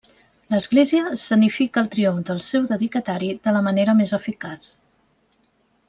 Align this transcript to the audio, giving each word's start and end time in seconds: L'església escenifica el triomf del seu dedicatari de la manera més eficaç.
L'església 0.53 1.11
escenifica 1.17 1.83
el 1.85 1.91
triomf 1.97 2.25
del 2.31 2.41
seu 2.47 2.65
dedicatari 2.73 3.31
de 3.45 3.55
la 3.59 3.65
manera 3.71 3.97
més 4.03 4.19
eficaç. 4.23 4.69